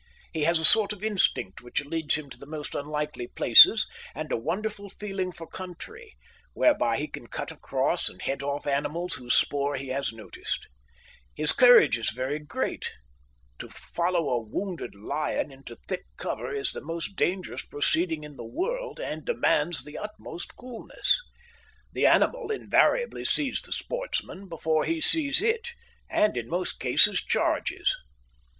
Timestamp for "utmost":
19.99-20.55